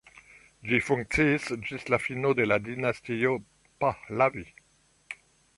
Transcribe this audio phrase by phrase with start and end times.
[0.69, 3.37] Ĝi funkciis ĝis la fino de la dinastio
[3.85, 4.49] Pahlavi.